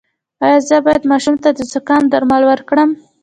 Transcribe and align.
ایا 0.43 0.57
زه 0.69 0.77
باید 0.85 1.03
ماشوم 1.11 1.35
ته 1.43 1.49
د 1.57 1.59
زکام 1.71 2.03
درمل 2.11 2.43
ورکړم؟ 2.47 2.89